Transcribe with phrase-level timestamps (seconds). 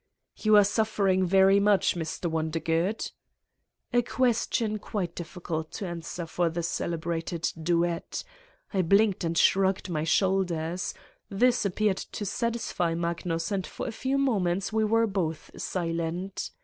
[0.35, 2.25] "You are suffering very much, Mr.
[2.27, 3.07] Wonder good
[3.91, 8.23] V a question quite difficult to answer for the celebrated duet!
[8.73, 10.95] I blinked and shrugged my shoulders.
[11.29, 16.49] This appeared to satisfy Magnus and for a few moments we were both silent.